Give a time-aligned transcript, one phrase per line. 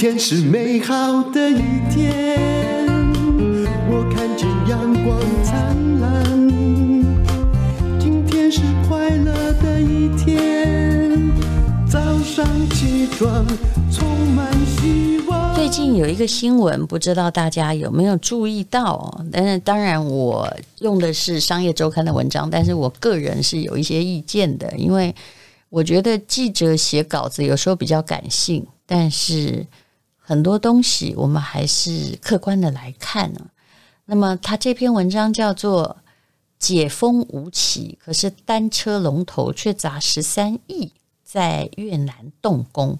[0.00, 1.60] 天是美好的一
[1.90, 2.88] 天，
[3.86, 6.24] 我看见阳光灿烂。
[8.00, 11.30] 今天是快乐的一天，
[11.86, 13.46] 早上起床
[13.92, 15.54] 充满希望。
[15.54, 19.22] 最近有一个新闻，不知道大家有没有注意到？
[19.30, 25.14] 但是当然，我用的是商业周刊的文章，但是我个人是有一些意见的，因为
[25.68, 29.66] 我觉得记者写稿子有时候比较感性，但是。
[30.30, 33.40] 很多东西我们还是客观的来看呢。
[34.04, 35.96] 那么他这篇文章叫做
[36.56, 40.92] “解封无期，可是单车龙头却砸十三亿
[41.24, 42.96] 在越南动工”。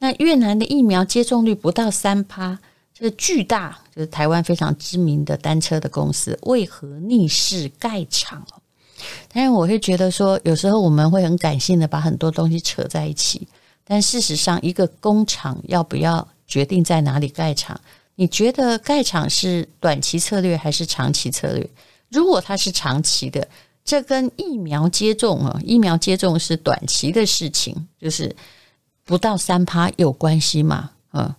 [0.00, 2.58] 那越南的疫苗接种率不到三趴，
[2.92, 8.44] 这个巨大就是台湾非常知名的单车的公司，为何逆势盖厂？
[9.32, 13.46] 但是我会觉得说，有时候我们会很感性的把很多东西扯在一起，
[13.84, 16.26] 但事实上，一个工厂要不要？
[16.46, 17.80] 决定在哪里盖厂？
[18.16, 21.68] 你觉得盖厂是短期策略还是长期策略？
[22.10, 23.48] 如果它是长期的，
[23.84, 28.34] 这跟疫苗接种啊，疫苗接种是短期的事情，就是
[29.04, 30.90] 不到三趴有关系吗？
[31.12, 31.34] 嗯，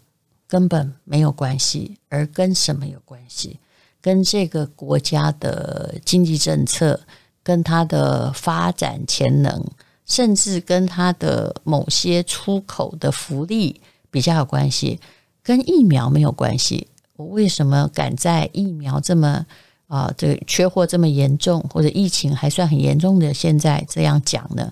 [0.48, 1.98] 根本没有关系。
[2.10, 3.58] 而跟什么有关系？
[4.02, 7.00] 跟这个国家的经济政策，
[7.42, 9.66] 跟它的发展潜能，
[10.06, 13.80] 甚至跟它的某些出口的福利。
[14.16, 14.98] 比较有关系，
[15.44, 16.88] 跟疫苗没有关系。
[17.18, 19.46] 我为什么敢在疫苗这么
[19.88, 24.72] 啊，这个缺货这么严重，或者疫情还算很严重的现在这样讲呢？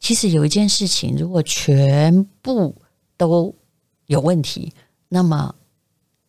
[0.00, 2.74] 其实有一件事情，如果全部
[3.18, 3.54] 都
[4.06, 4.72] 有问题，
[5.10, 5.54] 那么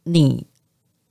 [0.03, 0.45] 你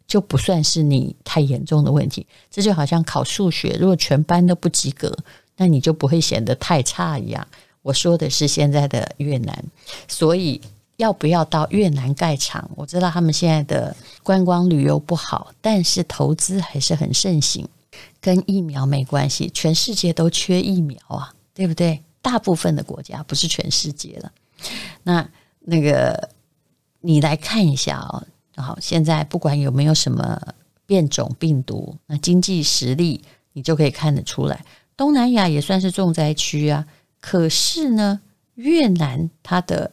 [0.07, 2.27] 就不算是你太严重的问题。
[2.51, 5.17] 这就好像考数学，如果全班都不及格，
[5.57, 7.49] 那你就不会显得太差一样。
[7.81, 9.65] 我说的是现在的越南，
[10.07, 10.61] 所以。
[10.99, 12.69] 要不要到越南盖厂？
[12.75, 17.67] 我知道他们现在的观光旅游不好，但是投资还是很盛行。
[18.21, 22.03] 跟疫苗没关系，全世界都缺疫苗啊，对不对？
[22.21, 24.33] 大部分的国家不是全世界了。
[25.05, 25.29] 那
[25.61, 26.29] 那个
[27.01, 28.27] 你来看一下哦，
[28.57, 30.41] 好，现在不管有没有什么
[30.85, 33.23] 变种病毒，那经济实力
[33.53, 34.65] 你就可以看得出来。
[34.97, 36.85] 东南亚也算是重灾区啊，
[37.21, 38.21] 可是呢，
[38.57, 39.93] 越南它的。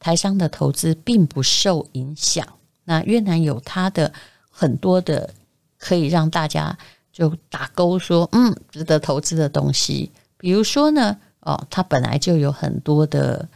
[0.00, 2.46] 台商的投资并不受影响。
[2.84, 4.12] 那越南有它的
[4.50, 5.32] 很多的
[5.76, 6.76] 可以让大家
[7.12, 10.10] 就打勾说，嗯，值得投资的东西。
[10.36, 13.48] 比如说呢，哦，它本来就有很多的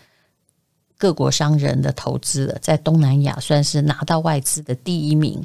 [0.99, 5.43] 各国商人的投资了，在东南亚算是拿到外资的第一名。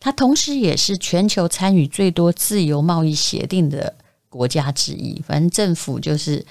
[0.00, 3.94] 它同时也是全球参与最多自由贸易协定的
[4.28, 5.20] 国家之一。
[5.22, 6.44] 反正政府就是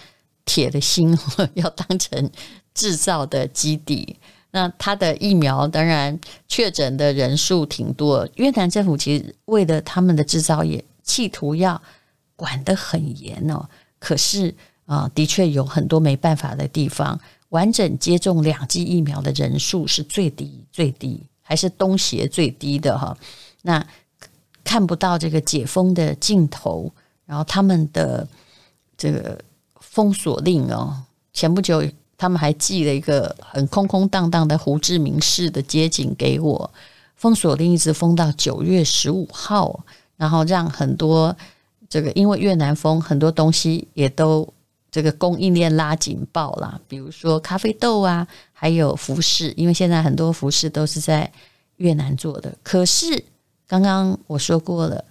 [0.46, 1.18] 铁的心，
[1.56, 2.30] 要当成。
[2.78, 4.16] 制造的基地，
[4.52, 6.18] 那它的疫苗当然
[6.48, 8.30] 确诊的人数挺多。
[8.36, 11.82] 越南政府其实为了他们的制造业，企图要
[12.36, 13.68] 管得很严哦。
[13.98, 14.54] 可是
[14.86, 17.20] 啊，的确有很多没办法的地方。
[17.50, 23.18] 完整接种两剂疫苗的人数是最低最低，还是东协最低的哈。
[23.64, 23.84] 那
[24.64, 26.92] 看不到这个解封的尽头，
[27.26, 28.28] 然后他们的
[28.96, 29.42] 这个
[29.80, 31.82] 封锁令哦，前不久。
[32.18, 36.74] 他们还寄了一个很空空荡荡的胡志明市的街景给我，
[37.16, 39.80] 封锁令一直封到九月十五号，
[40.16, 41.38] 然后让很多
[41.88, 44.52] 这个因为越南封，很多东西也都
[44.90, 51.32] 这个供应链拉警报啦，比如说咖啡豆啊，还有服饰，因为现在很多服饰都是在
[51.76, 52.52] 越南做的。
[52.64, 53.24] 可是
[53.68, 55.06] 刚刚我说过了，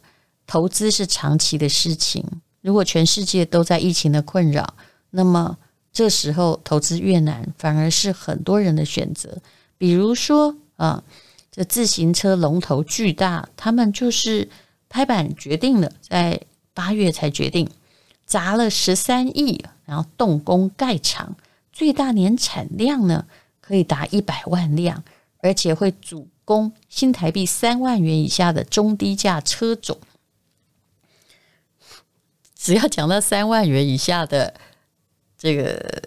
[0.45, 2.25] 投资是长期的事情，
[2.63, 4.75] 如果全世界都在疫情的困扰，
[5.11, 5.57] 那么。
[5.97, 9.39] 这时候投资越南反而是很多人的选择，
[9.79, 11.03] 比如说啊，
[11.51, 14.51] 这自行车龙头巨大，他们就是
[14.91, 16.39] 拍板决定了，在
[16.75, 17.71] 八月才决定
[18.27, 21.35] 砸了十三亿，然后动工盖厂，
[21.73, 23.25] 最大年产量呢
[23.63, 25.03] 可以达一百万辆，
[25.39, 29.99] 而且会主攻新台币三万元以下的中低价车种。
[32.55, 34.53] 只要讲到三万元以下的。
[35.39, 36.03] 这个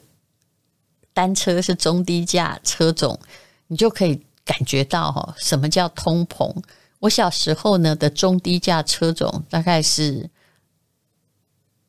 [1.13, 3.19] 单车是中低价车种，
[3.67, 6.55] 你就可以感觉到哈，什么叫通膨？
[6.99, 10.29] 我小时候呢的中低价车种大概是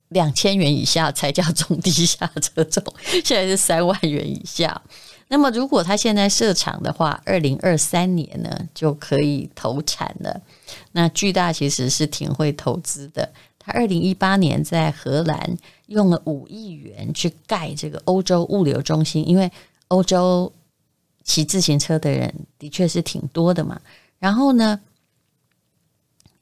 [0.09, 2.83] 两千元以下才叫中低价车种，
[3.25, 4.83] 现在是三万元以下。
[5.33, 10.43] 那么如果他现在设厂的话，二零二三年呢就可以投产了。
[10.91, 13.33] 那巨大其实是挺会投资的。
[13.57, 15.57] 他二零一八年在荷兰
[15.87, 19.53] 用了五亿元去盖这个欧洲物流中心，因为
[19.87, 20.53] 欧洲
[21.23, 23.81] 骑自行车的人的确是挺多的嘛。
[24.19, 24.81] 然后呢，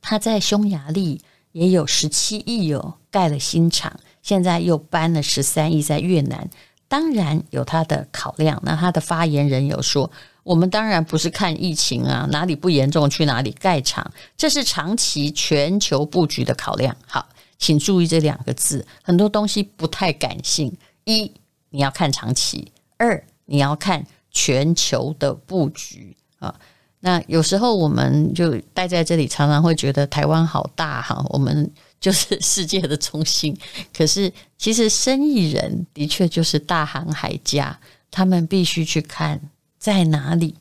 [0.01, 1.21] 他在匈牙利
[1.53, 6.49] 也有十七亿哦，盖了新厂，现在又搬了十三亿在越南，
[6.89, 8.61] 当然有他的考量。
[8.65, 10.11] 那他的发言人有说，
[10.43, 16.97] 我们当然不是看疫情啊，哪里不严重去哪里盖厂，这是长期全球布局的考量。
[17.07, 20.75] 好，请注意这两个字，很多东西不太感性。
[21.05, 21.31] 一，
[21.71, 26.55] 你要看长期；二，你要看全球的布局啊。
[27.01, 31.71] 那有时候我们就待在这里，常常会觉得台湾好大哈，我们
[32.01, 33.57] 就是 世界的中心。
[33.97, 37.79] 可是，其实生意人的确就是大航海家，
[38.11, 39.41] 他们必须去看。
[39.79, 40.57] 在哪里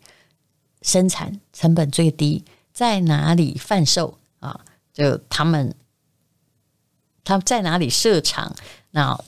[0.83, 2.45] 生产成本最低？
[2.71, 4.61] 在哪里贩售啊？
[4.93, 5.73] 就他们，
[7.23, 8.55] 他们在哪里设厂？
[8.91, 9.19] 那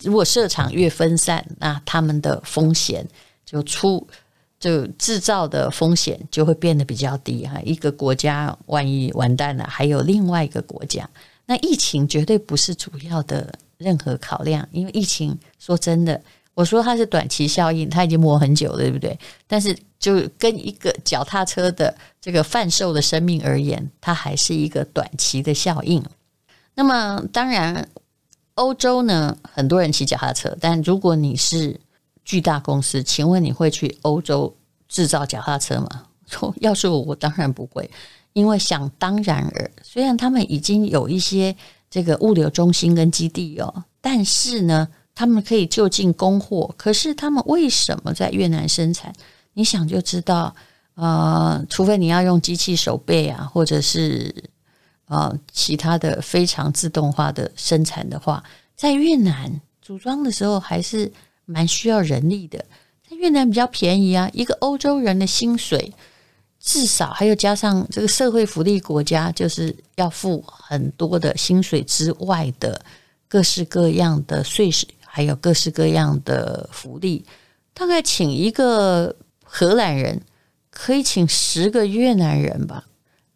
[0.00, 3.06] 如果设厂越分散，那他们的风险
[3.46, 4.08] 就出
[4.58, 7.60] 就制造的风险就会变得比较低哈。
[7.62, 11.08] 一个国家万一完蛋了，还有另外一个国家，
[11.52, 16.18] 那疫情绝对不是主要的任何考量，因为疫情说真的。
[16.54, 19.18] 我说它是短期效应，它已经磨很久了，对不对？
[19.46, 26.02] 但是就跟一个脚踏车的这个贩售的生命而言，它还是一个短期的效应。
[26.74, 27.86] 那么当然，
[28.54, 31.78] 欧洲呢，很多人骑脚踏车，但如果你是
[32.24, 34.54] 巨大公司，请问你会去欧洲
[34.88, 36.06] 制造脚踏车吗？
[36.60, 37.90] 要是我，我当然不会，
[38.32, 41.54] 因为想当然尔，虽然他们已经有一些
[41.90, 44.88] 这个物流中心跟基地哦，但是呢。
[45.14, 49.12] 他们可以就近供货，可是他们为什么在越南生产？
[49.52, 50.56] 你想就知道，
[50.94, 54.34] 呃，除非你要用机器手背啊，或者是
[55.08, 58.42] 呃其他的非常自动化的生产的话，
[58.74, 61.12] 在越南组装的时候还是
[61.44, 62.64] 蛮需要人力的。
[63.06, 65.92] 在越南比较便宜啊，一个欧洲人的薪水
[66.62, 72.80] 至少还有加上这个社会福利国家，就是要付很多的薪水之外的
[73.28, 74.86] 各式各样的税收。
[75.14, 77.22] 还有各式各样的福利，
[77.74, 79.14] 大概请一个
[79.44, 80.18] 荷兰人
[80.70, 82.86] 可以请十个越南人吧。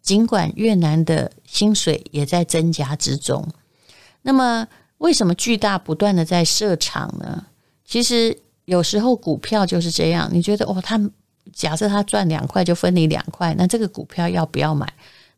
[0.01, 3.47] 尽管越南的薪水也在增加之中，
[4.23, 7.45] 那么为什么巨大不断的在设厂呢？
[7.85, 8.35] 其实
[8.65, 11.11] 有时候股票就是这样，你觉得哦，他们
[11.53, 14.91] 假设他赚两块就分你两块，那这个股票要不要买？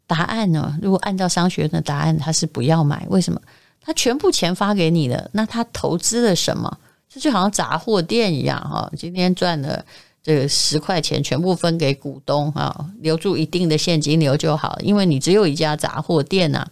[0.07, 0.77] 答案呢？
[0.81, 3.05] 如果按照商学院的答案，他是不要买。
[3.09, 3.39] 为什么？
[3.79, 6.77] 他全部钱发给你了，那他投资了什么？
[7.07, 8.91] 这就好像杂货店一样哈。
[8.97, 9.83] 今天赚了
[10.21, 14.77] 这个十块钱，全部分给股东啊，留住一定的现金流就好。
[14.81, 16.67] 因为你只有一家杂货店呐。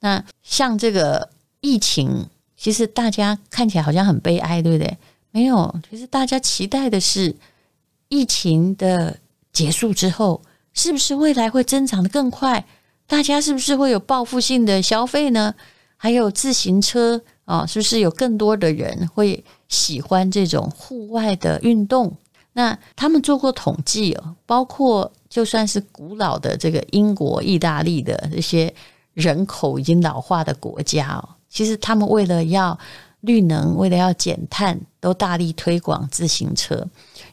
[0.00, 1.28] 那像这个
[1.60, 2.26] 疫情，
[2.56, 4.96] 其实大家看起来好像很悲哀，对不对？
[5.30, 7.34] 没有，其实大家期待的是
[8.14, 9.18] 疫情的
[9.52, 10.40] 结束之后，
[10.72, 12.64] 是不是未来会增长得更快？
[13.08, 15.52] 大家是不是会有报复性的消费呢？
[15.96, 22.16] 还有自行车啊，是不是有更多的人会喜欢这种户外的运动？
[22.52, 28.72] 那他们做过统计哦，包括就算是古老的这个英国、意大利的这些
[29.12, 32.78] 人口已经老化的国家哦，其实他们为了要
[33.24, 36.86] 绿能，为了要减碳，都大力推广自行车。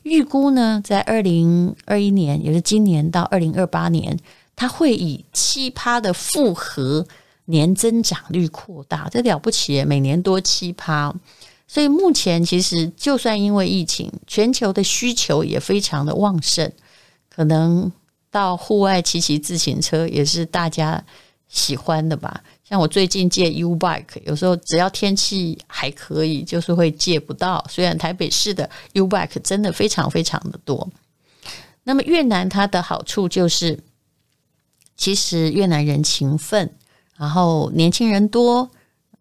[0.03, 4.17] 预估呢，在二零二一年，也就是今年到二零二八年，
[4.55, 7.05] 它会以七趴的复合。
[7.45, 11.13] 年增长率扩大，这了不起，每年多七趴。
[11.67, 16.71] 所以目前其实就算因为疫情，全球的需求也非常的旺盛，
[17.29, 17.91] 可能
[18.29, 21.03] 到户外骑骑自行车也是大家
[21.51, 22.41] 喜欢的吧。
[22.63, 27.63] 像我最近借 U Bike，有时候只要天气还可以，就是会借不到。
[27.70, 30.89] 虽然台北市的 U Bike 真的非常非常的多。
[31.84, 33.77] 那么越南它的好处就是，
[34.96, 36.74] 其实越南人勤奋。
[37.17, 38.72] 然后年轻人多，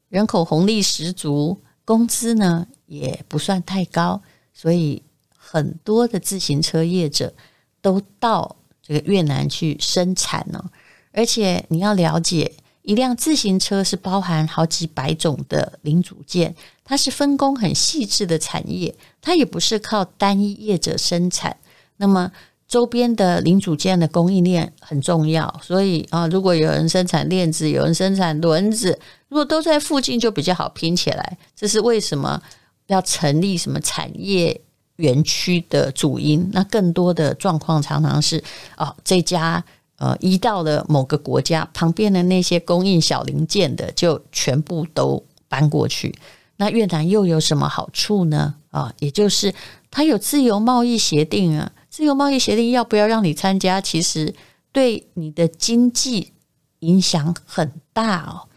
[0.08, 4.22] 人口红利十足，工资呢也不算太高，
[4.54, 5.02] 所以
[5.36, 7.34] 很多的自行车业者
[7.82, 10.70] 都到这个越南去生产呢。
[11.12, 12.52] 而且你要了解，
[12.82, 21.56] 一辆自行车是包含好几百种的零组件，它是分工很细致的产业，它也不是靠单一业者生产。
[21.96, 22.30] 那么
[22.66, 28.98] 周边的零组件的供应链很重要，所以啊，如果有人生产链子，有人生产轮子，
[29.28, 31.36] 如果都在附近，就比较好拼起来。
[31.56, 32.40] 这是为什么
[32.86, 34.58] 要成立什么产业
[34.96, 36.48] 园区的主因。
[36.52, 38.42] 那更多的状况常常是
[38.76, 39.62] 哦，这家
[40.00, 46.12] 呃移到了某个国家，旁边的那些供应小零件的就全部都搬过去。
[46.56, 48.56] 那越南又有什么好处呢？
[48.70, 49.54] 啊，也就是
[49.90, 54.34] 它有自由贸易协定啊，自由贸易协定要不要让你参加，其实
[54.72, 56.32] 对你的经济
[56.80, 58.48] 影响很大哦。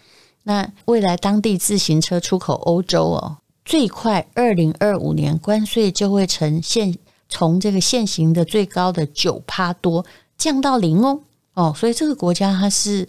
[0.43, 6.97] 那未来当地自行车出口欧洲哦，最快二零二五年关税就会呈现
[7.29, 10.05] 从这个现行的最高的九趴多
[10.37, 11.21] 降到零哦
[11.53, 13.07] 哦，所以这个国家它是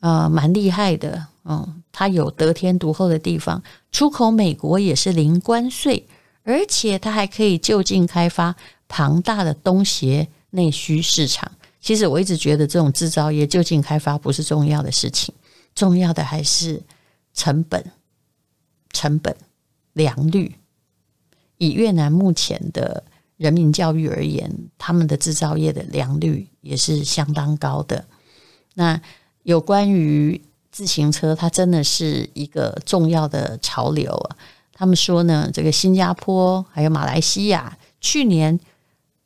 [0.00, 3.62] 呃蛮厉害的，嗯，它有得天独厚的地方，
[3.92, 6.06] 出口美国也是零关税，
[6.42, 8.54] 而且它还可以就近开发
[8.88, 11.50] 庞大的东协内需市场。
[11.80, 15.34] 其实我一直觉得这种制造业就近开发不是重要的事情。
[15.74, 16.80] 重要的还是
[17.34, 17.84] 成本、
[18.92, 19.36] 成本、
[19.92, 20.54] 良率。
[21.58, 23.04] 以越南目前的
[23.44, 28.02] 人民教育而言，他们的制造业的良率也是相当高的。
[28.72, 28.98] 那
[29.42, 30.40] 有关于
[30.72, 34.36] 自行车，它真的是一个重要的潮流啊。
[34.72, 38.58] 他们说呢，这个新加坡还有马来西亚，去年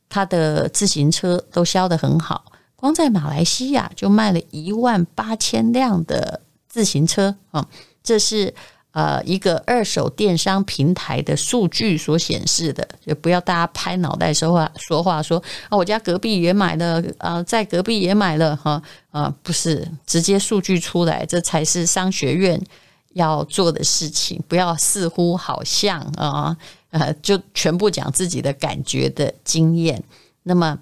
[0.09, 2.45] 它的自行车都销得很好。
[2.75, 7.69] 光在马来西亚就卖了一万八千辆的自行车啊，
[8.03, 8.53] 这是
[8.99, 22.61] 呃一个二手电商平台的数据所显示的，就不要大家拍脑袋说话说话说啊，我家隔壁也买了啊，在隔壁也买了哈啊，不是直接数据出来，这才是商学院
[23.15, 26.57] 要做的事情，不要似乎好像啊
[26.91, 30.03] 呃就全部讲自己的感觉的经验，
[30.43, 30.77] 那么。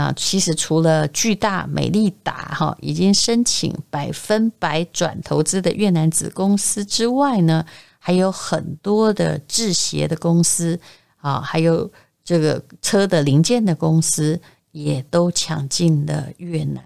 [0.00, 7.62] 啊，其实除了巨大美利达哈已经申请百分百转投资的越南子公司之外呢，
[7.98, 10.80] 还有很多的制鞋的公司
[11.18, 11.90] 啊，还有
[12.24, 14.40] 这个车的零件的公司
[14.72, 16.82] 也都抢进了越南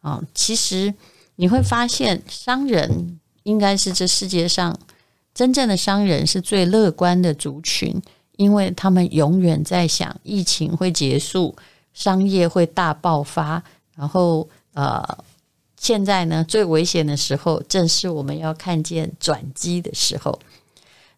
[0.00, 0.20] 啊。
[0.34, 0.92] 其实
[1.36, 4.76] 你会发现，商人应该是这世界上
[5.32, 8.02] 真正的商人是最乐观的族群，
[8.36, 11.54] 因为他们永远在想疫情会结束。
[11.98, 13.60] 商业会大爆发，
[13.96, 15.02] 然后呃，
[15.76, 20.38] 现在呢，最危险的时候，正是我们要看见转机的时候。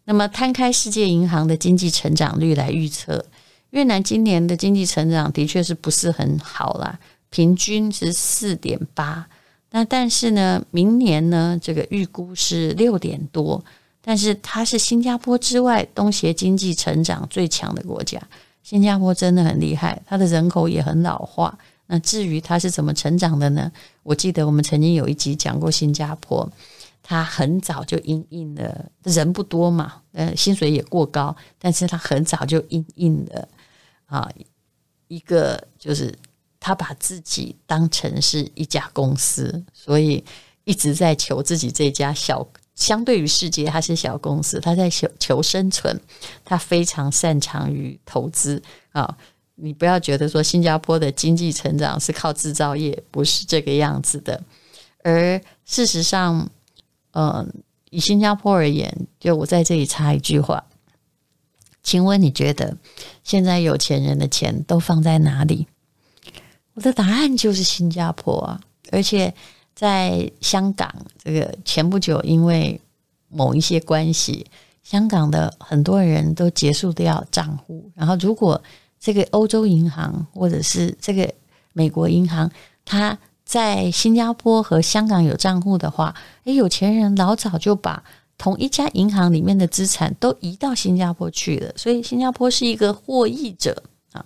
[0.05, 3.23] 那么，摊开世界银行的经济成长率来预测，
[3.71, 9.29] 越南今年的经济成长的确是不是很好啦，平均是四点八。
[9.73, 13.63] 那但是呢，明年呢，这个预估是六点多，
[14.01, 18.19] 但是它是新加坡之外东协经济成长最强的国家。
[18.63, 21.59] 新加坡真的很厉害，它的人口也很老化。
[21.87, 23.71] 那至于它是怎么成长的呢？
[24.05, 26.49] 我记得我们曾经有一集讲过新加坡，
[27.03, 33.49] 它很早就因应了，人不多嘛，呃，薪水也过高，但是它很早就因应了
[34.07, 34.31] 啊，
[35.09, 36.17] 一个就是
[36.61, 40.23] 他把自己当成是一家公司，所以
[40.63, 42.47] 一直在求自己这家小。
[42.81, 46.01] 相对于世界，它是小公司，它在求求生存，
[46.47, 49.19] 它非常擅长于投资啊！
[49.57, 54.43] 你不要觉得说新加坡的经济成长是靠制造业，不是这个样子的。
[55.03, 56.49] 而事实上，
[57.13, 57.53] 嗯，
[57.91, 60.65] 以新加坡而言，就我在这里插一句话，
[61.83, 62.79] 请问你觉得
[63.23, 65.67] 现在有钱人的钱都放在哪里？
[66.73, 68.61] 我的答案就是新加坡啊，
[68.91, 69.35] 而且。
[69.81, 70.95] 在香港，
[71.25, 72.79] 这个前不久因为
[73.31, 74.45] 某一些关系，
[74.83, 77.91] 香港的很多人都结束掉账户。
[77.95, 78.63] 然后，如果
[78.99, 81.33] 这个欧洲银行或者是这个
[81.73, 82.51] 美国银行，
[82.85, 88.05] 它在新加坡和香港有账户的话，诶，有钱人老早就把
[88.37, 91.73] 同一家银行里面的资产都移到新加坡去了。
[91.75, 93.83] 所以，新加坡是一个获益者
[94.13, 94.23] 啊。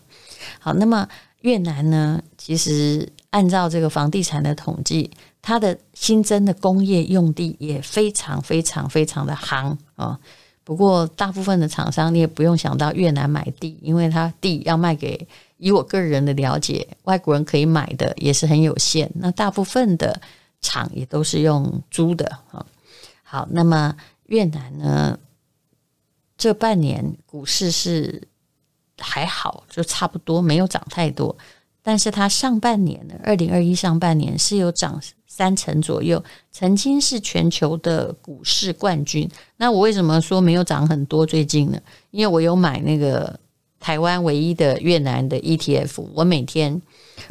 [0.59, 1.09] 好，那么
[1.43, 2.21] 越南呢？
[2.37, 5.09] 其实按照这个房地产的统计。
[5.47, 10.19] 它的新增的工业用地也非常非常非常的夯啊！
[10.65, 19.11] 不过大部分的厂商你也不用想到越南买地，因为它地要卖给，以我个人的了解，外国人可以买的也是很有限。
[19.17, 20.19] 那大部分的
[20.63, 22.65] 厂也都是用租的啊。
[23.23, 23.95] 好，那么
[24.29, 25.19] 越南呢，
[26.39, 28.27] 这半年股市是
[28.97, 31.37] 还好，就差不多没有涨太多，
[31.83, 34.99] 但是它上半年呢，二零二一上半年是有涨。
[35.37, 36.23] 三成左右，
[36.53, 39.29] 曾经是全球的股市冠军。
[39.57, 41.27] 那我为什么说没有涨很多？
[41.27, 41.81] 最近呢？
[42.13, 43.37] 因为我有买那个
[43.81, 46.81] 台湾唯一的越南的 ETF，我每天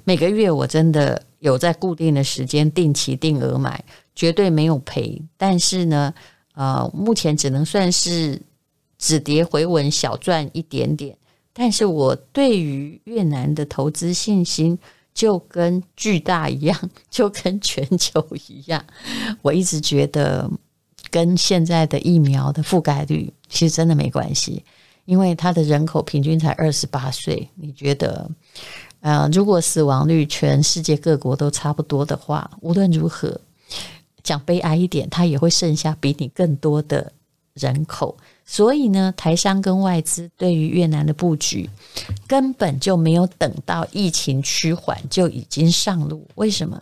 [0.04, 3.82] 每个月我真的有在固定的时间定期定额买，
[4.14, 5.22] 绝对没有赔。
[5.38, 6.14] 但是呢，
[6.56, 8.38] 呃，目前只能算是
[8.98, 11.16] 止跌回稳，小赚一点点。
[11.54, 14.78] 但是我对于越南的投资信心。
[15.14, 18.84] 就跟巨大一样， 就跟全球一样。
[19.42, 20.50] 我一直觉得
[21.12, 24.64] 跟现在的疫苗的覆盖率其实真的没关系，
[25.06, 27.48] 因为它的人口平均才二十八岁。
[27.56, 28.30] 你觉得，
[29.02, 33.40] 呃，如果死亡率全世界各国都差不多的话，无论如何，
[34.24, 37.12] 讲悲哀一点，它也会剩下比你更多的
[37.54, 38.18] 人口。
[38.46, 41.70] 所以呢，台商跟外资对于越南的布局，
[42.28, 46.28] 根本就没有等到疫情趋缓就已经上路。
[46.36, 46.82] 为什么？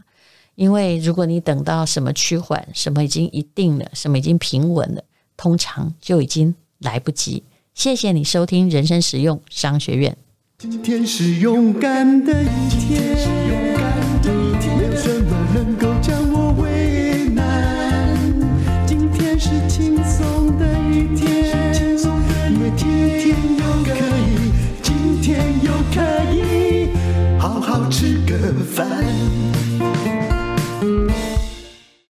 [0.56, 5.04] 因为如果你等到什么趋缓，什么已经一定了，什么已经平稳了，
[5.38, 7.44] 通常就已经来不及。
[7.74, 10.18] 谢谢你收听人生实用商学院。
[10.58, 16.21] 今天是勇敢的一天，勇敢的一天没有什么能够将
[28.40, 28.88] 的帆